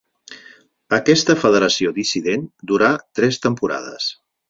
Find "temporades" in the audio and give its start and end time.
3.49-4.15